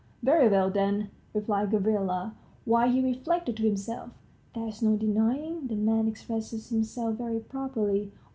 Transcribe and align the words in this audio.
"Very 0.23 0.49
well, 0.49 0.71
then," 0.71 1.11
replied 1.31 1.69
Gavrila, 1.69 2.33
while 2.65 2.89
he 2.91 3.03
reflected 3.03 3.55
to 3.57 3.67
himself: 3.67 4.09
"There's 4.55 4.81
no 4.81 4.97
denying 4.97 5.67
the 5.67 5.75
man 5.75 6.07
expresses 6.07 6.69
himself 6.69 7.17
very 7.19 7.39
properly. 7.41 8.11